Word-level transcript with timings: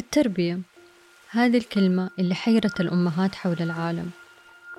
التربية. 0.00 0.60
هذه 1.30 1.56
الكلمة 1.56 2.10
اللي 2.18 2.34
حيرت 2.34 2.80
الأمهات 2.80 3.34
حول 3.34 3.56
العالم. 3.60 4.10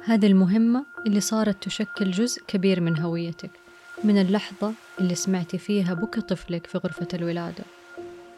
هذه 0.05 0.27
المهمة 0.27 0.85
اللي 1.07 1.19
صارت 1.19 1.63
تشكل 1.63 2.11
جزء 2.11 2.41
كبير 2.47 2.81
من 2.81 2.99
هويتك 2.99 3.49
من 4.03 4.21
اللحظة 4.21 4.73
اللي 4.99 5.15
سمعتي 5.15 5.57
فيها 5.57 5.93
بكى 5.93 6.21
طفلك 6.21 6.67
في 6.67 6.77
غرفة 6.77 7.07
الولادة. 7.13 7.63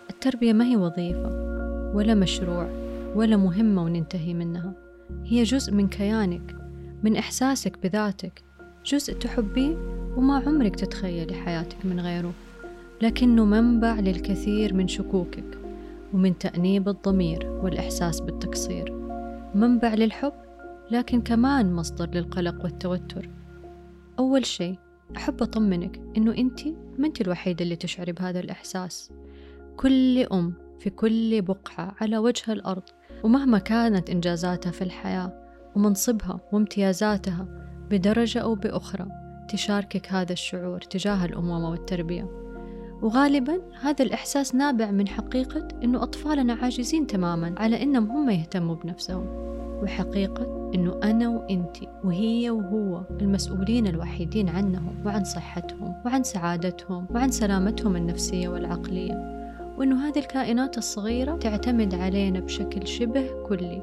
التربية 0.10 0.54
ما 0.54 0.66
هي 0.66 0.76
وظيفة 0.76 1.30
ولا 1.96 2.14
مشروع 2.14 2.70
ولا 3.16 3.38
مهمة 3.38 3.84
وننتهي 3.84 4.34
منها. 4.34 4.74
هي 5.26 5.44
جزء 5.44 5.74
من 5.74 5.88
كيانك 5.88 6.56
من 7.04 7.16
إحساسك 7.16 7.78
بذاتك 7.84 8.44
جزء 8.86 9.14
تحبيه 9.14 9.76
وما 10.18 10.44
عمرك 10.48 10.76
تتخيلي 10.76 11.34
حياتك 11.34 11.86
من 11.86 12.00
غيره. 12.00 12.34
لكنه 13.02 13.46
منبع 13.46 14.00
للكثير 14.00 14.74
من 14.74 14.88
شكوكك. 14.88 15.63
ومن 16.14 16.38
تأنيب 16.38 16.90
الضمير 16.90 17.60
والإحساس 17.64 18.20
بالتقصير. 18.20 18.94
منبع 19.56 19.94
للحب 19.94 20.34
لكن 20.92 21.22
كمان 21.22 21.74
مصدر 21.74 22.10
للقلق 22.10 22.64
والتوتر. 22.64 23.30
أول 24.20 24.46
شيء 24.46 24.78
أحب 25.18 25.42
أطمنك 25.42 26.02
إنه 26.18 26.32
أنت 26.38 26.68
ما 26.98 27.08
أنت 27.08 27.22
الوحيدة 27.22 27.64
اللي 27.64 27.76
تشعري 27.76 28.12
بهذا 28.12 28.40
الإحساس. 28.40 29.12
كل 29.78 30.20
أم 30.20 30.54
في 30.80 30.90
كل 30.90 31.42
بقعة 31.42 31.96
على 32.02 32.18
وجه 32.18 32.54
الأرض 32.54 32.84
ومهما 33.24 33.58
كانت 33.58 34.10
إنجازاتها 34.10 34.72
في 34.72 34.82
الحياة 34.82 35.44
ومنصبها 35.76 36.40
وامتيازاتها 36.52 37.48
بدرجة 37.90 38.40
أو 38.40 38.56
بأخرى 38.56 39.08
تشاركك 39.50 40.12
هذا 40.12 40.34
الشعور 40.34 40.82
تجاه 40.82 41.26
الأمومة 41.26 41.70
والتربية. 41.70 42.43
وغالبا 43.04 43.62
هذا 43.82 44.06
الإحساس 44.06 44.56
نابع 44.56 44.92
من 44.92 45.08
حقيقة 45.08 45.68
أنه 45.84 46.04
أطفالنا 46.04 46.54
عاجزين 46.54 47.08
تماما 47.08 47.56
على 47.58 47.84
أنهم 47.84 48.12
هم 48.12 48.30
يهتموا 48.30 48.76
بنفسهم 48.76 49.26
وحقيقة 49.84 50.72
أنه 50.76 51.00
أنا 51.04 51.30
وإنتي 51.30 51.88
وهي 52.04 52.50
وهو 52.50 53.04
المسؤولين 53.22 53.88
الوحيدين 53.88 54.50
عنهم 54.50 54.96
وعن 55.06 55.24
صحتهم 55.24 55.96
وعن 56.06 56.24
سعادتهم 56.24 57.08
وعن 57.10 57.32
سلامتهم 57.32 57.96
النفسية 57.96 58.48
والعقلية 58.48 59.44
وأنه 59.78 60.08
هذه 60.08 60.20
الكائنات 60.20 60.78
الصغيرة 60.78 61.38
تعتمد 61.38 61.96
علينا 61.96 62.40
بشكل 62.40 62.88
شبه 62.88 63.44
كلي 63.48 63.82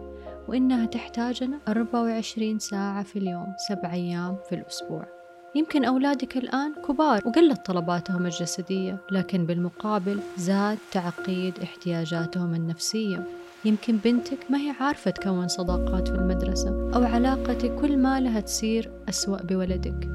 وإنها 0.49 0.87
تحتاجنا 0.87 1.59
24 1.69 2.59
ساعة 2.59 3.03
في 3.03 3.19
اليوم 3.19 3.55
سبع 3.69 3.93
أيام 3.93 4.37
في 4.49 4.55
الأسبوع. 4.55 5.20
يمكن 5.55 5.85
أولادك 5.85 6.37
الآن 6.37 6.75
كبار 6.89 7.21
وقلت 7.27 7.67
طلباتهم 7.67 8.27
الجسدية 8.27 8.97
لكن 9.13 9.47
بالمقابل 9.47 10.21
زاد 10.37 10.79
تعقيد 10.93 11.59
احتياجاتهم 11.63 12.55
النفسية. 12.55 13.25
يمكن 13.65 13.97
بنتك 13.97 14.39
ما 14.51 14.59
هي 14.59 14.75
عارفة 14.81 15.11
تكون 15.11 15.49
صداقات 15.49 16.09
في 16.09 16.15
المدرسة 16.15 16.91
أو 16.95 17.05
علاقتك 17.05 17.75
كل 17.75 17.97
ما 17.97 18.21
لها 18.21 18.41
تصير 18.41 18.91
أسوأ 19.09 19.43
بولدك. 19.43 20.09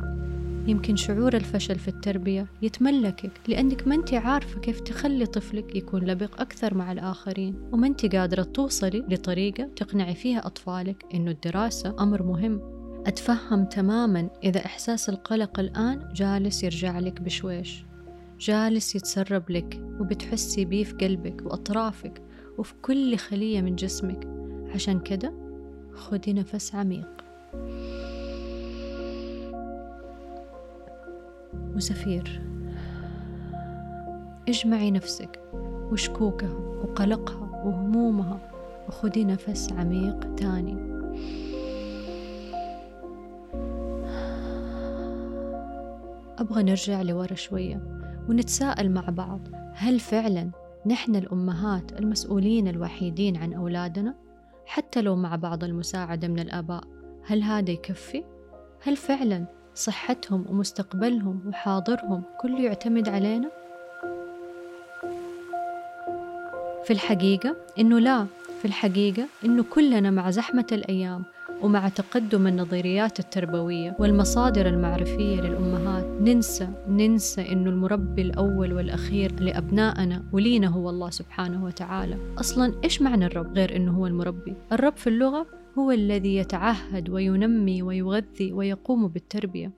يمكن 0.68 0.96
شعور 0.96 1.34
الفشل 1.34 1.80
في 1.80 1.88
التربية 1.88 2.48
يتملكك 2.62 3.32
لأنك 3.48 3.88
ما 3.88 3.96
أنت 3.96 4.14
عارفة 4.14 4.60
كيف 4.60 4.80
تخلي 4.80 5.26
طفلك 5.26 5.76
يكون 5.76 6.04
لبق 6.04 6.42
أكثر 6.42 6.74
مع 6.74 6.92
الآخرين 6.92 7.56
وما 7.72 7.88
أنت 7.88 8.16
قادرة 8.16 8.44
توصلي 8.44 9.06
لطريقة 9.10 9.70
تقنعي 9.76 10.16
فيها 10.16 10.48
أطفالك 10.48 11.06
إنه 11.14 11.32
الدراسة 11.32 11.96
أمر 12.00 12.24
مهم. 12.24 12.75
أتفهم 13.06 13.66
تماما 13.66 14.30
إذا 14.44 14.66
إحساس 14.66 15.10
القلق 15.10 15.60
الآن 15.60 16.10
جالس 16.14 16.64
يرجع 16.64 17.00
لك 17.00 17.22
بشويش. 17.22 17.86
جالس 18.40 18.96
يتسرب 18.96 19.52
لك 19.52 19.82
وبتحسي 20.00 20.66
بيه 20.66 20.84
في 20.84 20.94
قلبك 20.94 21.46
وأطرافك 21.46 22.22
وفي 22.58 22.74
كل 22.82 23.18
خلية 23.18 23.62
من 23.62 23.76
جسمك. 23.76 24.28
عشان 24.74 25.00
كده 25.00 25.34
خدي 25.94 26.34
نفس 26.34 26.76
عميق. 26.76 27.08
وسفير. 31.76 32.42
اجمعي 34.50 34.92
نفسك 34.92 35.40
وشكوكها 35.92 36.54
وقلقها 36.54 37.64
وهمومها 37.66 38.40
وخدي 38.88 39.26
نفس 39.26 39.72
عميق 39.72 40.36
تاني. 40.36 40.95
أبغى 46.40 46.64
نرجع 46.64 47.02
لورا 47.02 47.36
شوية 47.36 47.82
ونتساءل 48.30 48.92
مع 48.92 49.10
بعض 49.10 49.40
هل 49.74 50.00
فعلا 50.00 50.52
نحن 50.86 51.16
الأمهات 51.16 52.00
المسؤولين 52.00 52.68
الوحيدين 52.68 53.38
عن 53.38 53.54
أولادنا؟ 53.54 54.16
حتى 54.66 55.02
لو 55.02 55.16
مع 55.16 55.36
بعض 55.36 55.64
المساعدة 55.64 56.28
من 56.28 56.40
الآباء 56.40 56.84
هل 57.26 57.44
هذا 57.44 57.72
يكفي؟ 57.72 58.24
هل 58.84 58.96
فعلا 58.96 59.46
صحتهم 59.76 60.46
ومستقبلهم 60.50 61.42
وحاضرهم 61.48 62.24
كله 62.42 62.62
يعتمد 62.62 63.10
علينا؟ 63.10 63.52
في 66.84 66.92
الحقيقة 66.92 67.56
إنه 67.80 68.00
لا 68.00 68.26
في 68.62 68.66
الحقيقة 68.66 69.28
إنه 69.46 69.64
كلنا 69.64 70.12
مع 70.12 70.30
زحمة 70.30 70.68
الأيام 70.72 71.26
ومع 71.62 71.90
تقدم 71.90 72.48
النظريات 72.48 73.20
التربوية 73.20 73.96
والمصادر 74.00 74.68
المعرفية 74.68 75.42
للأمهات 75.42 76.06
ننسى 76.22 76.68
ننسى 76.88 77.52
إنه 77.52 77.70
المربي 77.70 78.22
الأول 78.22 78.74
والأخير 78.74 79.40
لأبنائنا 79.40 80.26
ولينا 80.34 80.68
هو 80.68 80.90
الله 80.90 81.10
سبحانه 81.10 81.66
وتعالى. 81.66 82.18
أصلا 82.40 82.74
إيش 82.84 83.02
معنى 83.02 83.26
الرب 83.26 83.58
غير 83.58 83.76
إنه 83.76 83.98
هو 83.98 84.08
المربي؟ 84.08 84.56
الرب 84.72 84.98
في 84.98 85.08
اللغة 85.08 85.48
هو 85.80 85.92
الذي 85.92 86.36
يتعهد 86.36 87.10
وينمي 87.10 87.82
ويغذي 87.82 88.54
ويقوم 88.54 89.08
بالتربية. 89.08 89.72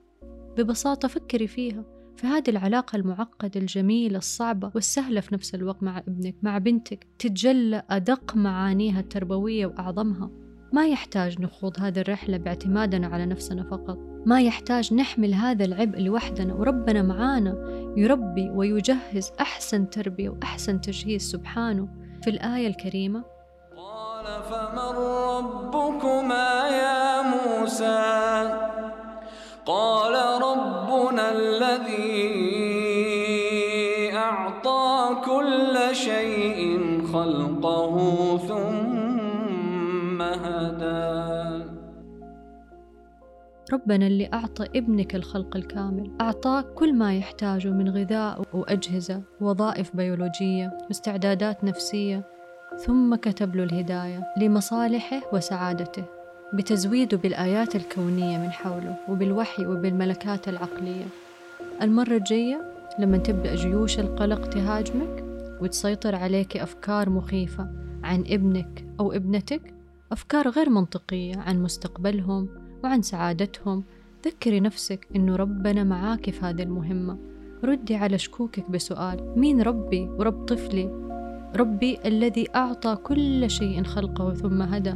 ببساطة 0.56 1.08
فكري 1.08 1.46
فيها 1.46 1.84
في 2.16 2.26
هذه 2.26 2.50
العلاقة 2.50 2.96
المعقدة 2.96 3.60
الجميلة 3.60 4.18
الصعبة 4.18 4.70
والسهلة 4.74 5.20
في 5.20 5.34
نفس 5.34 5.54
الوقت 5.54 5.82
مع 5.82 5.98
ابنك 5.98 6.34
مع 6.42 6.58
بنتك 6.58 7.06
تتجلى 7.18 7.82
أدق 7.90 8.36
معانيها 8.36 9.00
التربوية 9.00 9.66
وأعظمها. 9.66 10.30
ما 10.72 10.88
يحتاج 10.88 11.40
نخوض 11.40 11.80
هذه 11.80 12.00
الرحلة 12.00 12.36
باعتمادنا 12.36 13.06
على 13.06 13.26
نفسنا 13.26 13.62
فقط. 13.62 13.98
ما 14.26 14.40
يحتاج 14.40 14.94
نحمل 14.94 15.34
هذا 15.34 15.64
العبء 15.64 16.00
لوحدنا 16.00 16.54
وربنا 16.54 17.02
معانا. 17.02 17.54
يربي 17.96 18.50
ويجهز 18.50 19.32
أحسن 19.40 19.90
تربية 19.90 20.28
وأحسن 20.28 20.80
تجهيز 20.80 21.30
سبحانه. 21.30 21.88
في 22.22 22.30
الآية 22.30 22.66
الكريمة 22.66 23.24
قال 23.76 24.42
فمن 24.42 24.96
ربكما 24.98 26.68
يا 26.68 27.22
موسى؟ 27.22 28.68
قال 29.66 30.42
ربنا 30.42 31.32
الذي 31.32 32.58
أعطى 34.16 35.16
كل 35.24 35.78
شيء 35.92 36.80
خلقه 37.12 37.94
ثم 38.48 38.77
هدى 40.44 41.64
ربنا 43.72 44.06
اللي 44.06 44.28
أعطى 44.34 44.64
ابنك 44.64 45.14
الخلق 45.14 45.56
الكامل 45.56 46.10
أعطاك 46.20 46.66
كل 46.74 46.94
ما 46.94 47.16
يحتاجه 47.16 47.68
من 47.68 47.88
غذاء 47.88 48.42
وأجهزة 48.52 49.22
ووظائف 49.40 49.96
بيولوجية 49.96 50.78
واستعدادات 50.86 51.64
نفسية 51.64 52.24
ثم 52.78 53.14
كتب 53.14 53.56
له 53.56 53.64
الهداية 53.64 54.24
لمصالحه 54.36 55.20
وسعادته 55.32 56.04
بتزويده 56.54 57.16
بالآيات 57.16 57.76
الكونية 57.76 58.38
من 58.38 58.50
حوله 58.50 58.96
وبالوحي 59.08 59.66
وبالملكات 59.66 60.48
العقلية. 60.48 61.04
المرة 61.82 62.16
الجاية 62.16 62.72
لما 62.98 63.18
تبدأ 63.18 63.54
جيوش 63.54 63.98
القلق 63.98 64.48
تهاجمك 64.48 65.24
وتسيطر 65.60 66.14
عليك 66.14 66.56
أفكار 66.56 67.10
مخيفة 67.10 67.68
عن 68.04 68.20
ابنك 68.20 68.84
أو 69.00 69.12
ابنتك 69.12 69.77
أفكار 70.12 70.48
غير 70.48 70.70
منطقية 70.70 71.36
عن 71.36 71.62
مستقبلهم 71.62 72.48
وعن 72.84 73.02
سعادتهم. 73.02 73.84
ذكري 74.26 74.60
نفسك 74.60 75.08
إنه 75.16 75.36
ربنا 75.36 75.84
معاك 75.84 76.30
في 76.30 76.40
هذه 76.44 76.62
المهمة. 76.62 77.18
ردي 77.64 77.94
على 77.94 78.18
شكوكك 78.18 78.70
بسؤال. 78.70 79.32
مين 79.36 79.62
ربي 79.62 80.08
ورب 80.08 80.44
طفلي؟ 80.44 80.90
ربي 81.56 81.98
الذي 82.04 82.46
أعطى 82.56 82.96
كل 82.96 83.50
شيء 83.50 83.82
خلقه 83.82 84.34
ثم 84.34 84.62
هدى. 84.62 84.94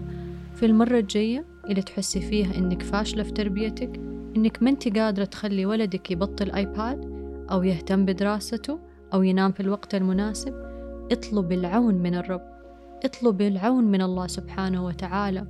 في 0.54 0.66
المرة 0.66 0.98
الجاية 0.98 1.44
اللي 1.70 1.82
تحسي 1.82 2.20
فيها 2.20 2.58
إنك 2.58 2.82
فاشلة 2.82 3.22
في 3.22 3.30
تربيتك 3.32 4.00
إنك 4.36 4.62
ما 4.62 4.70
أنت 4.70 4.98
قادرة 4.98 5.24
تخلي 5.24 5.66
ولدك 5.66 6.10
يبطل 6.10 6.50
آيباد 6.50 7.12
أو 7.50 7.62
يهتم 7.62 8.04
بدراسته 8.04 8.78
أو 9.14 9.22
ينام 9.22 9.52
في 9.52 9.60
الوقت 9.60 9.94
المناسب. 9.94 10.54
اطلب 11.12 11.52
العون 11.52 11.94
من 11.94 12.14
الرب. 12.14 12.51
اطلب 13.04 13.42
العون 13.42 13.84
من 13.84 14.02
الله 14.02 14.26
سبحانه 14.26 14.84
وتعالى 14.86 15.46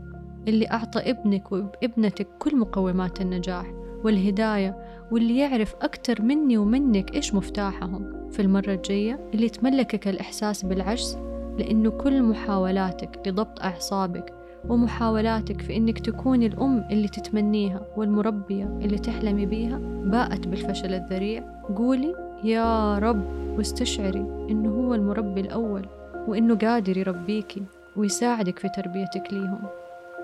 اللي 0.48 0.70
أعطى 0.70 1.10
ابنك 1.10 1.52
وابنتك 1.52 2.28
كل 2.38 2.56
مقومات 2.56 3.20
النجاح 3.20 3.72
والهداية 4.04 4.76
واللي 5.10 5.38
يعرف 5.38 5.74
أكتر 5.82 6.22
مني 6.22 6.58
ومنك 6.58 7.14
إيش 7.14 7.34
مفتاحهم. 7.34 8.30
في 8.30 8.42
المرة 8.42 8.72
الجاية 8.74 9.30
اللي 9.34 9.48
تملكك 9.48 10.08
الإحساس 10.08 10.64
بالعجز 10.64 11.18
لأنه 11.58 11.90
كل 11.90 12.22
محاولاتك 12.22 13.28
لضبط 13.28 13.60
أعصابك 13.60 14.34
ومحاولاتك 14.68 15.60
في 15.60 15.76
إنك 15.76 15.98
تكوني 15.98 16.46
الأم 16.46 16.84
اللي 16.90 17.08
تتمنيها 17.08 17.86
والمربية 17.96 18.64
اللي 18.64 18.98
تحلمي 18.98 19.46
بيها 19.46 19.78
باءت 20.04 20.48
بالفشل 20.48 20.94
الذريع 20.94 21.44
قولي 21.76 22.14
يا 22.44 22.98
رب 22.98 23.24
واستشعري 23.58 24.20
إنه 24.50 24.70
هو 24.70 24.94
المربي 24.94 25.40
الأول. 25.40 25.86
وإنه 26.26 26.54
قادر 26.54 26.96
يربيكي 26.96 27.62
ويساعدك 27.96 28.58
في 28.58 28.68
تربيتك 28.68 29.32
ليهم. 29.32 29.62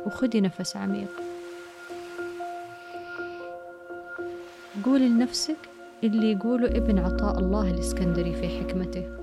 وخدي 0.07 0.41
نفس 0.41 0.77
عميق. 0.77 1.11
قولي 4.85 5.09
لنفسك 5.09 5.57
اللي 6.05 6.33
يقوله 6.33 6.67
ابن 6.67 6.99
عطاء 6.99 7.39
الله 7.39 7.71
الإسكندري 7.71 8.35
في 8.35 8.49
حكمته. 8.49 9.19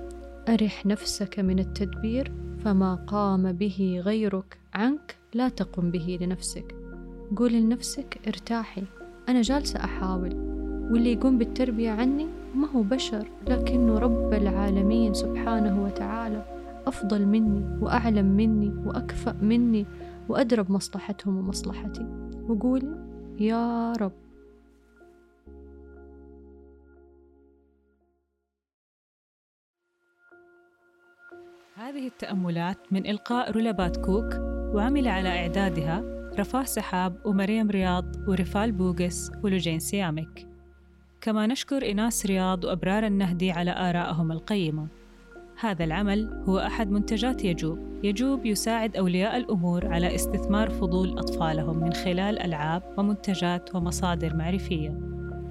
أرح 0.48 0.86
نفسك 0.86 1.38
من 1.38 1.58
التدبير 1.58 2.32
فما 2.64 2.94
قام 2.94 3.52
به 3.52 4.02
غيرك 4.04 4.58
عنك 4.74 5.16
لا 5.34 5.48
تقم 5.48 5.90
به 5.90 6.18
لنفسك. 6.20 6.74
قولي 7.36 7.60
لنفسك 7.60 8.18
ارتاحي 8.26 8.82
أنا 9.28 9.42
جالسة 9.42 9.84
أحاول. 9.84 10.34
واللي 10.90 11.12
يقوم 11.12 11.38
بالتربية 11.38 11.90
عني 11.90 12.26
ما 12.54 12.68
هو 12.76 12.82
بشر 12.82 13.28
لكنه 13.48 13.98
رب 13.98 14.32
العالمين 14.32 15.14
سبحانه 15.14 15.84
وتعالى. 15.84 16.55
أفضل 16.86 17.26
مني 17.26 17.78
وأعلم 17.80 18.26
مني 18.26 18.68
وأكفأ 18.86 19.32
مني 19.32 19.86
وأدرى 20.28 20.62
بمصلحتهم 20.62 21.36
ومصلحتي. 21.36 22.06
وقولي 22.48 22.96
يا 23.40 23.92
رب. 23.92 24.12
هذه 31.76 32.06
التأملات 32.06 32.92
من 32.92 33.06
إلقاء 33.06 33.50
رولابات 33.50 33.96
كوك 33.96 34.34
وعمل 34.74 35.08
على 35.08 35.28
إعدادها 35.28 36.02
رفاه 36.38 36.62
سحاب 36.62 37.26
ومريم 37.26 37.70
رياض 37.70 38.28
ورفال 38.28 38.72
بوغس 38.72 39.30
ولجين 39.42 39.78
سيامك 39.78 40.46
كما 41.20 41.46
نشكر 41.46 41.90
إناس 41.90 42.26
رياض 42.26 42.64
وأبرار 42.64 43.06
النهدي 43.06 43.50
على 43.50 43.70
آرائهم 43.70 44.32
القيمة. 44.32 44.86
هذا 45.60 45.84
العمل 45.84 46.44
هو 46.48 46.58
أحد 46.58 46.90
منتجات 46.90 47.44
يجوب. 47.44 47.78
يجوب 48.04 48.46
يساعد 48.46 48.96
أولياء 48.96 49.36
الأمور 49.36 49.86
على 49.86 50.14
استثمار 50.14 50.70
فضول 50.70 51.18
أطفالهم 51.18 51.80
من 51.80 51.92
خلال 51.92 52.38
ألعاب 52.38 52.94
ومنتجات 52.98 53.74
ومصادر 53.74 54.36
معرفية. 54.36 54.88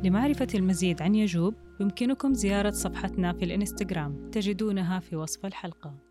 لمعرفة 0.03 0.47
المزيد 0.55 1.01
عن 1.01 1.15
يجوب 1.15 1.53
يمكنكم 1.79 2.33
زيارة 2.33 2.71
صفحتنا 2.71 3.33
في 3.33 3.45
الإنستغرام. 3.45 4.29
تجدونها 4.31 4.99
في 4.99 5.15
وصف 5.15 5.45
الحلقة. 5.45 6.04